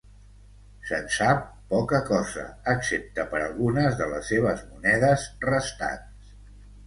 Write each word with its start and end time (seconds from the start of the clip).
Se'n 0.91 1.03
sap 1.15 1.43
poca 1.73 1.99
cosa, 2.07 2.45
excepte 2.73 3.25
per 3.33 3.41
algunes 3.41 3.99
de 3.99 4.07
les 4.13 4.33
seves 4.33 4.63
monedes 4.73 5.27
restants. 5.47 6.35